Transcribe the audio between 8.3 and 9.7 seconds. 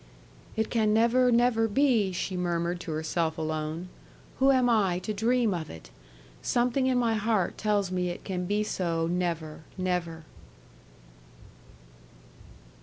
be so never,